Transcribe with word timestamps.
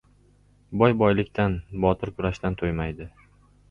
•Boy 0.83 0.95
boylikdan, 1.03 1.59
botir 1.87 2.15
kurashdan 2.19 2.63
to‘ymaydi. 2.65 3.15